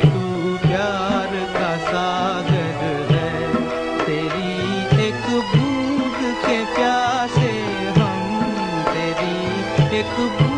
तू 0.00 0.20
प्यार 0.68 1.32
का 1.54 1.70
सागर 1.76 2.78
है। 3.10 3.30
तेरी 4.06 4.52
एक 5.06 5.26
बूंद 5.50 6.20
के 6.46 6.64
प्यासे 6.74 7.50
हम 8.00 8.42
तेरी 8.86 9.98
एक 9.98 10.14
बूंद 10.32 10.51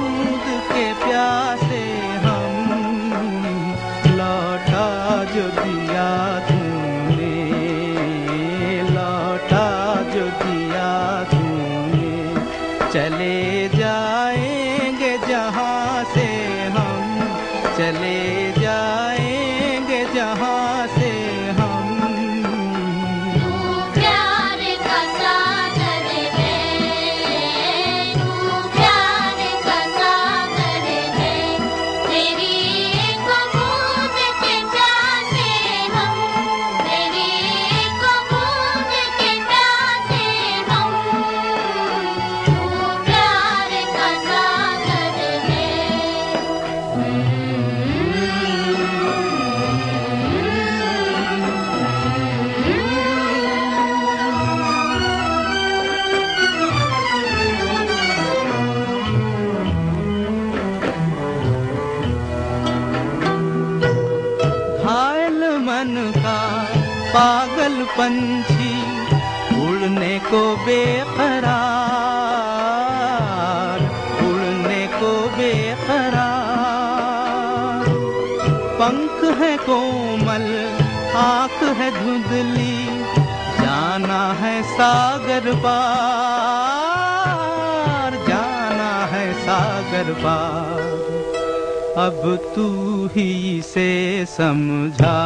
अब 91.97 92.23
तू 92.55 92.67
ही 93.07 93.61
से 93.63 93.91
समझा, 94.27 95.19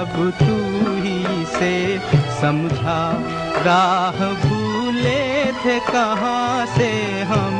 अब 0.00 0.14
तू 0.38 0.54
ही 1.02 1.44
से 1.46 1.98
समझा। 2.40 3.00
राह 3.66 4.18
भूले 4.44 5.52
थे 5.64 5.78
कहाँ 5.80 6.66
से 6.66 6.88
हम, 7.22 7.54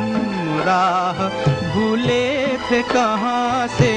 राह 0.65 1.27
भूले 1.73 2.47
थे 2.71 2.81
कहाँ 2.93 3.67
से 3.67 3.93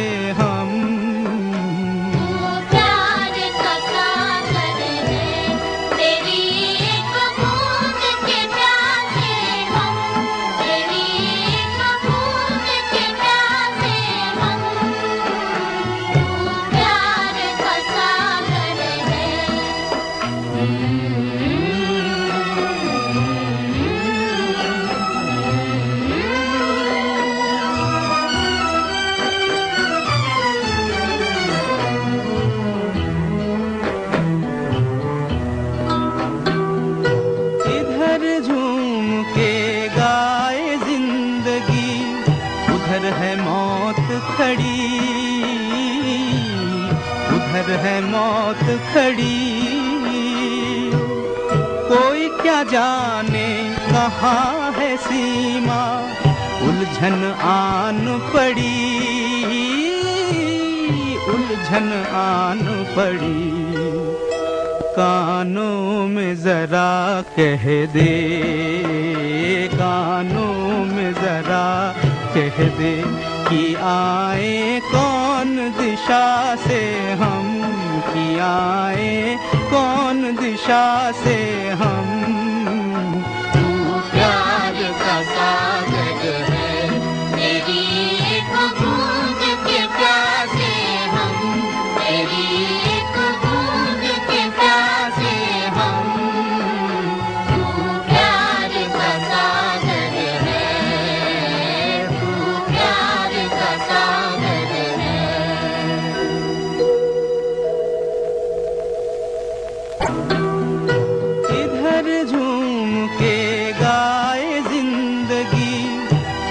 के 113.12 113.72
गाए 113.72 114.60
ज़िंदगी, 114.60 115.76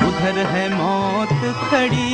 उधर 0.07 0.39
है 0.45 0.67
मौत 0.69 1.33
खड़ी। 1.69 2.13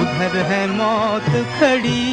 उधर 0.00 0.36
है 0.50 0.66
मौत 0.70 1.30
खड़ी। 1.58 2.06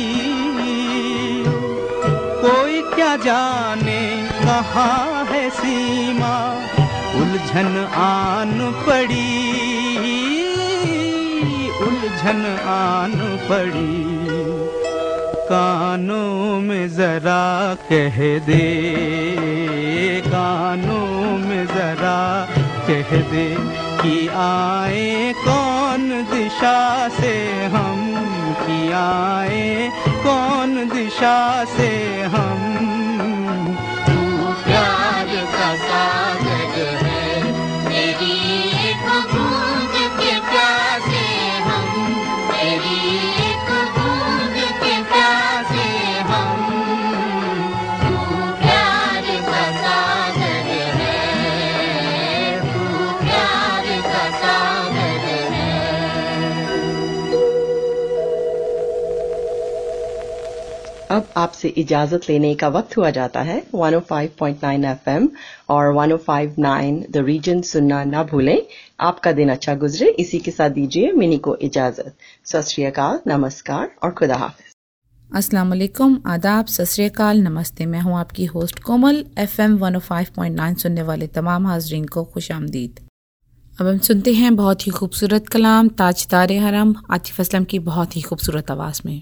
कोई 2.41 2.82
क्या 2.95 3.15
जाने 3.17 4.01
कहा 4.41 4.91
है 5.32 5.49
सीमा, 5.49 6.36
उलझन 7.15 7.73
आन 7.95 8.59
पड़ी। 8.88 9.32
उलझन 11.82 12.45
आन 12.67 13.13
पड़ी। 13.49 14.16
कानों 15.50 16.60
में 16.60 16.88
जरा 16.89 17.43
कह 17.89 18.18
दे, 18.45 18.66
कानों 20.28 21.38
में 21.38 21.66
जरा 21.68 22.20
कह 22.88 23.10
दे 23.32 23.45
कि 24.02 24.28
आए 24.28 25.34
कौन 25.38 26.10
दिशा 26.34 27.10
से 27.10 27.34
हम 27.76 28.00
कि 28.62 28.91
आए 28.91 29.91
कौन 30.26 30.76
दिशा 30.89 31.39
से 31.78 31.89
हम। 32.36 32.60
तू 34.08 34.20
प्यार 34.64 35.36
का 35.56 35.72
अब 61.18 61.30
आपसे 61.38 61.68
इजाज़त 61.68 62.30
लेने 62.30 62.55
का 62.55 62.68
वक्त 62.68 62.97
हुआ 62.97 63.09
जाता 63.09 63.41
है। 63.41 63.63
105.9 63.76 64.86
एफएम 64.86 65.30
और 65.70 65.93
105.9 65.93 67.05
द 67.11 67.18
रीजन 67.18 67.61
सुनना 67.61 68.03
ना 68.03 68.24
भूलें। 68.24 68.61
आपका 68.99 69.32
दिन 69.32 69.49
अच्छा 69.49 69.76
गुजरे। 69.76 70.09
इसी 70.09 70.39
के 70.39 70.51
साथ 70.51 70.70
दीजिए 70.70 71.11
मिनी 71.11 71.38
को 71.38 71.55
इजाज़त। 71.55 72.13
सत 72.45 72.76
नमस्कार 73.28 73.91
और 74.03 74.11
खुदा 74.11 74.36
हाफिज। 74.36 74.74
अस्सलाम 75.36 75.70
वालेकुम। 75.70 76.22
आदाब। 76.28 76.65
सत 76.65 77.22
नमस्ते। 77.22 77.86
मैं 77.86 78.01
हूँ 78.01 78.18
आपकी 78.18 78.45
होस्ट 78.45 78.80
कोमल। 78.80 79.26
एफएम 79.38 79.78
105.9 79.78 80.76
सुनने 80.76 81.01
वाले 81.01 81.28
तमाम 81.28 81.68
हाजरीन 81.68 82.05
को 82.05 82.24
खुश 82.24 82.51
आमदीद। 82.51 82.99
अब 83.82 83.88
हम 83.88 83.97
सुनते 83.97 84.34
हैं 84.34 84.55
बहुत 84.55 84.88
ही 84.88 84.91
खूबसूरत 84.91 85.47
कलाम 85.47 85.88
ताजदार 85.88 86.51
हरम, 86.51 86.95
आतिफ 87.11 87.41
असलम 87.41 87.63
की 87.63 87.80
बहुत 87.80 88.15
ही 88.15 88.22
खूबसूरत 88.22 88.72
आवाज़ 88.72 89.01
में। 89.05 89.22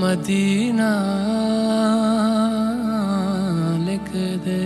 मदीना 0.00 0.92
लिख 3.86 4.10
दे 4.44 4.60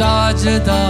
ताजदारे 0.00 0.89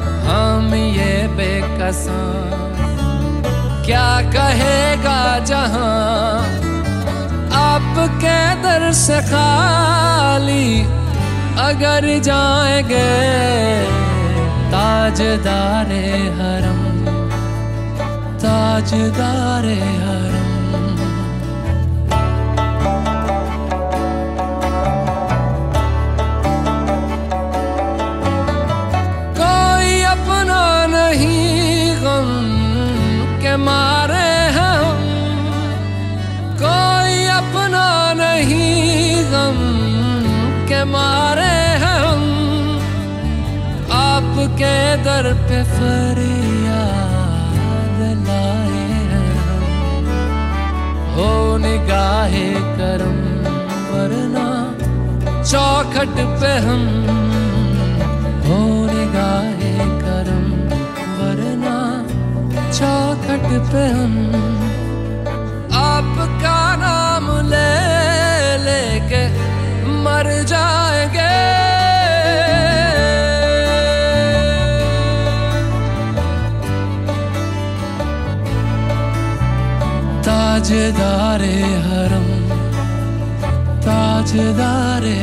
बेकसा 1.81 2.17
क्या 3.85 4.09
कहेगा 4.33 5.21
जहाँ 5.49 6.41
आपके 7.59 8.37
दर 8.63 8.91
से 9.01 9.17
खाली 9.29 10.67
अगर 11.65 12.07
जाएँगे 12.27 13.09
ताजदारे 14.73 16.05
हरम 16.37 16.79
ताजदारे 18.43 19.79
हरम। 20.05 20.40
मारे 40.83 41.53
हम, 41.77 42.21
आपके 43.91 44.75
दर 45.03 45.33
पे 45.33 45.63
फरियाद 45.63 47.07
लाए 48.27 48.83
हैं 49.11 49.33
हम। 49.41 50.05
हो 51.15 51.57
निगाहे 51.57 52.49
करम, 52.79 53.17
वरना 53.91 54.47
चौखट 55.43 56.15
पे 56.41 56.53
हम। 56.57 56.83
हो 58.45 58.59
निगाहे 58.85 59.73
करम, 59.77 60.45
वरना 61.19 61.77
चौखट 62.71 63.49
पे 63.71 63.85
हम। 63.87 64.40
मर 70.03 70.27
जाएँगे। 70.51 71.29
ताजदारे 80.25 81.55
हरम 81.85 82.27
ताजदारे 83.85 85.19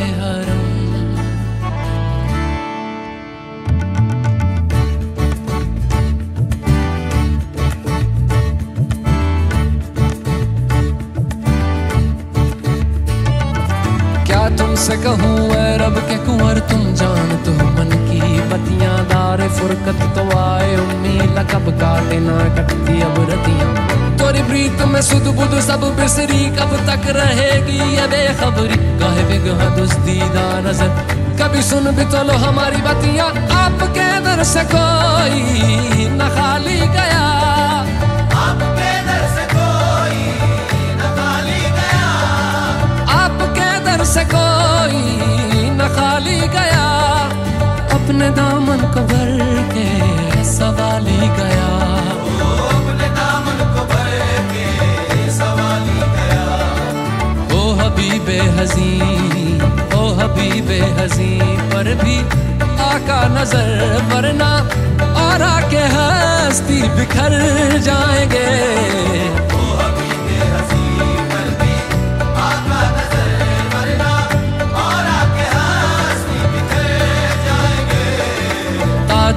तुमसे 14.89 15.05
कहूँ, 15.05 15.53
ऐ 15.53 15.77
रब, 15.77 15.97
के 16.09 16.17
कुंवर, 16.17 16.59
तुम 16.65 16.81
जान 16.97 17.31
तो 17.45 17.53
मन 17.53 17.91
की 18.09 18.21
बतियाँ 18.49 19.05
दार 19.05 19.41
फुरकत 19.49 20.01
तो 20.17 20.23
आए, 20.39 20.77
उम्मीद 20.77 21.37
कब 21.53 21.67
काटे 21.77 22.19
ना 22.19 22.37
कटती 22.57 23.01
अब 23.03 23.19
रतियाँ। 23.31 24.17
तोरी 24.17 24.43
प्रीत 24.43 24.81
में 24.89 25.01
सुध 25.03 25.27
बुध 25.37 25.59
सब 25.61 25.85
बिसरी, 26.01 26.41
कब 26.57 26.73
तक 26.89 27.05
रहेगी 27.17 27.79
ये 27.97 28.07
बेखबरी? 28.07 28.77
काहे 28.99 29.23
बिगह 29.29 29.77
दुस्तीदा 29.77 30.47
नज़र। 30.61 30.91
कभी 31.37 31.63
सुन 31.63 31.91
भी 31.93 32.05
तो 32.05 32.23
लो 32.25 32.39
हमारी 32.39 32.81
बतियाँ, 32.81 33.29
आपके 33.61 34.09
दर 34.25 34.45
से 34.45 34.65
कोई 34.73 36.09
न 36.17 36.33
खाली 36.33 36.81
गया। 36.97 37.27
से 44.09 44.23
कोई 44.25 45.01
न 45.71 45.87
खाली 45.95 46.39
गया, 46.55 46.85
अपने 47.97 48.29
दामन 48.39 48.81
को 48.95 49.01
भर 49.11 49.31
के 49.73 50.45
सवाली 50.45 51.29
गया। 51.39 51.67
अपने 52.69 53.09
दामन 53.19 53.59
को 53.75 53.85
भर 53.91 54.11
के 54.53 55.31
सवाली 55.33 56.01
गया 56.17 56.47
ओ 57.59 57.61
हबीबे 57.81 58.39
हजी 58.59 58.93
ओ 59.99 60.03
हबीबे 60.21 60.81
हजी 61.01 61.31
पर 61.75 61.95
भी 62.05 62.19
आका 62.89 63.21
नज़र 63.37 63.69
वरना 64.15 64.53
और 65.27 65.43
आके 65.53 65.85
हस्ती 65.97 66.83
बिखर 66.97 67.39
जाएँगे। 67.89 68.47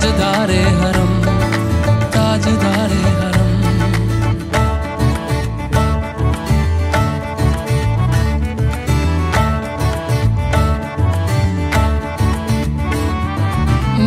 ताजदारे 0.01 0.61
हरम 0.81 1.11
ताजदारे 2.13 3.01
हरम। 3.17 3.51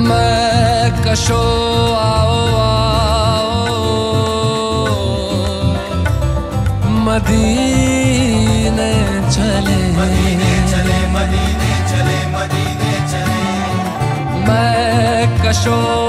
मैं 0.08 0.90
कशो 1.06 1.73
मैं 15.54 16.03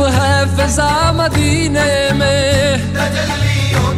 है 0.00 0.46
तजल्लियों 2.94 3.90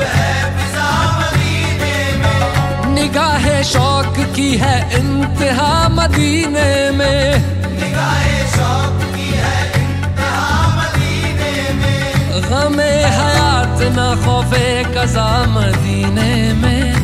है 0.00 0.32
फिजा 0.56 0.90
मदीने 1.12 1.96
में 2.18 2.94
निगाह 2.94 3.62
शौक 3.62 4.16
की 4.36 4.56
है 4.56 4.76
इंतहा 4.98 5.88
मदीने 5.88 6.90
में। 6.90 7.36
निगाह 7.80 8.24
शौक 8.54 8.98
की 9.14 9.28
है 9.34 9.58
इंतहा 9.82 10.48
मदीने 10.76 11.54
में। 11.72 12.42
गमे 12.48 12.92
हयात 13.16 13.78
न 13.96 14.24
खौफे 14.24 14.66
कजा 14.94 15.30
मदीने 15.46 16.52
में। 16.52 16.94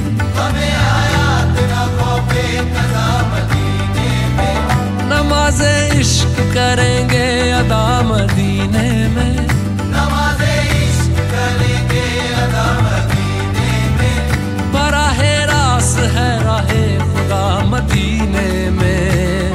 नमाजे 5.29 6.01
इश्क 6.01 6.37
करेंगे 6.57 7.27
अदा 7.53 7.85
मदीने 8.03 8.89
में। 9.15 9.37
नमाजे 9.93 10.55
इश्क 10.77 11.19
करेंगे 11.33 12.05
अदा 12.45 12.65
मदीने 12.85 13.75
में। 13.99 14.73
बराहे 14.73 15.35
रास 15.53 15.93
है 16.17 16.31
राहे 16.45 16.85
खुदा 17.13 17.45
मदीने 17.73 18.49
में। 18.79 19.53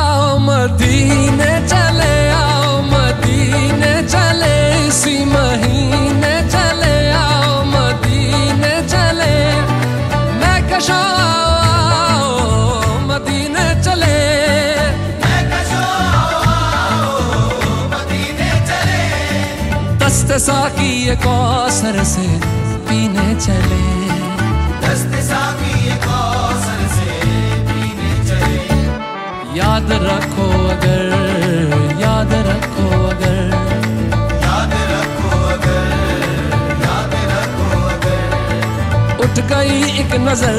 आओ 0.00 0.38
मदीने 0.48 1.52
चले 1.72 2.14
आओ 2.44 2.70
मदीने 2.92 3.94
चले 4.12 4.56
इसी 4.86 5.16
महीने 5.32 6.34
चले 6.56 6.96
आओ 7.24 7.64
मदीने 7.72 8.74
चले। 8.92 9.34
मैं 10.40 10.58
कशो 10.70 11.00
मदीने 13.10 13.66
चले। 13.84 14.18
दस्त 20.00 20.30
साकी 20.44 20.90
ये 21.06 21.14
कौसर 21.22 21.96
से 22.10 22.26
पीने 22.88 23.28
चले 23.44 23.84
दस्त 24.84 25.12
साकी 25.28 25.72
ये 25.86 25.96
कौसर 26.04 26.80
से 26.94 27.10
पीने 27.68 28.12
चले। 28.28 28.78
याद 29.58 29.92
रखो 30.06 30.46
अगर 30.74 31.04
याद 32.02 32.32
रखो 32.48 32.86
अगर 33.08 33.38
याद 34.46 34.74
रखो 34.92 35.30
अगर, 35.54 35.88
याद 36.84 37.14
रखो 37.32 37.68
अगर। 37.94 39.24
उठ 39.24 39.42
गई 39.52 39.76
एक 40.02 40.14
नज़र 40.28 40.58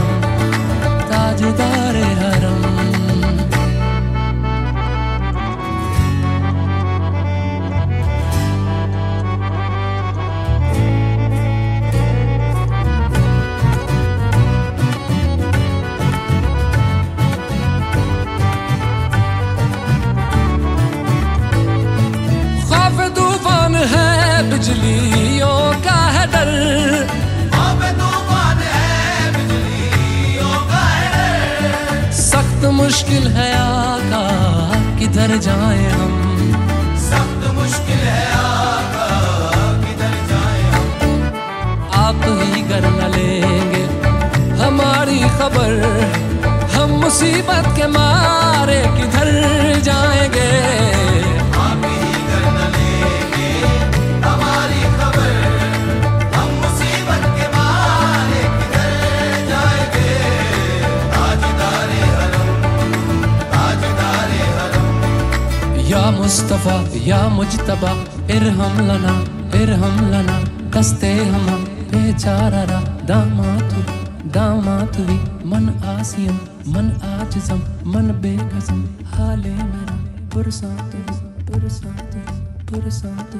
मन 76.01 76.07
आसियम 76.07 76.37
मन 76.73 76.87
आज़म 77.05 77.59
मन 77.85 78.07
बेकसम 78.21 78.77
हाले 79.07 79.49
मेरा, 79.49 79.95
पुरसातु 80.33 80.99
पुरसातु 81.45 82.21
पुरसातु 82.65 83.39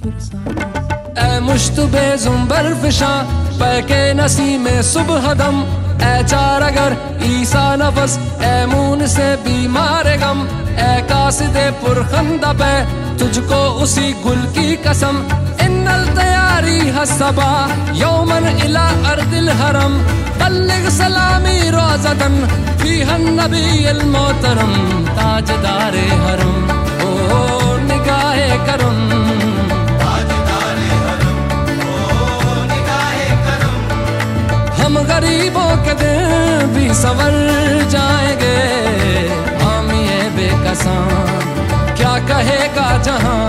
पुरसातु। 0.00 1.20
ए 1.20 1.40
मुश्तबे 1.40 2.06
जुम्बर 2.16 2.72
फिशा 2.82 3.10
पैके 3.60 4.00
नसी 4.14 4.56
में 4.58 4.80
सुबह 4.82 5.32
दम। 5.34 5.60
ए 6.00 6.24
चार 6.24 6.62
अगर 6.62 6.96
ईसा 7.24 7.64
नफस 7.76 8.18
ए 8.42 8.54
मून 8.66 9.06
से 9.06 9.28
बीमार 9.44 10.08
गम। 10.16 10.40
ए 10.80 11.00
कासिदे 11.04 11.70
पुरखंदा 11.80 12.52
पे, 12.52 12.74
तुझको 13.18 13.60
उसी 13.84 14.12
गुल 14.22 14.40
की 14.56 14.76
कसम। 14.86 15.20
इन्नल 15.62 16.06
तैयारी 16.16 16.78
हसबा 16.90 17.50
यौमन 18.00 18.48
इला 18.64 18.86
अर्दिल 19.12 19.50
हरम। 19.60 20.00
बल्लिग 20.42 20.88
सलामी 20.98 21.58
रोजदन 21.76 22.36
फीहन 22.82 23.24
नबी 23.40 23.64
मोहतरम 24.14 24.74
ताजदारे 25.18 26.06
हरम 26.24 26.56
ओ 27.08 27.10
निगाहे 27.90 28.50
करम। 28.68 28.96
हम 34.80 34.94
गरीबों 35.10 35.70
के 35.86 35.94
दिल 36.02 36.66
भी 36.74 36.86
संवर 37.02 37.34
जाएँगे 37.94 38.56
हम 39.64 39.90
ये 40.08 40.20
बेकसां 40.36 41.00
क्या 42.00 42.14
कहेगा 42.30 42.88
जहाँ 43.08 43.40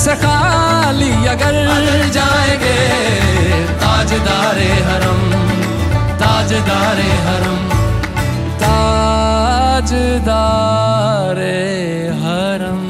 से 0.00 0.14
खाली 0.16 1.10
अगर 1.28 1.56
जाएँगे। 2.12 2.76
ताजदारे 3.82 4.68
हरम 4.86 5.20
ताजदारे 6.22 7.10
हरम 7.26 7.60
ताजदारे 8.62 9.96
हरम। 12.22 12.89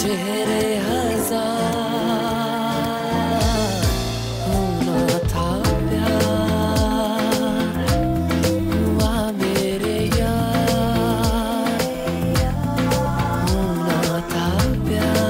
चेहरे 0.00 0.66
हज़ार। 0.84 1.48
होना 4.44 5.00
था 5.32 5.48
प्यार। 5.88 7.74
हुआ 8.70 9.12
मेरे 9.40 9.98
यार। 10.18 11.74
होना 13.50 13.98
था 14.32 14.48
प्यार। 14.86 15.28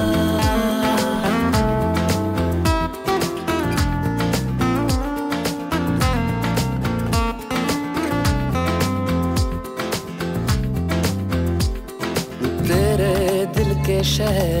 तेरे 12.67 13.15
दिल 13.55 13.71
के 13.85 13.97
शहर 14.15 14.60